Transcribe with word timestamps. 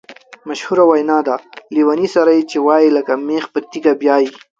مشهوره 0.47 0.83
وینا 0.89 1.19
ده: 1.27 1.35
لېوني 1.75 2.07
سره 2.15 2.31
یې 2.37 2.43
چې 2.51 2.57
وایې 2.65 2.89
لکه 2.97 3.13
مېخ 3.27 3.45
په 3.53 3.59
تیګه 3.71 3.93
بیایې. 4.01 4.29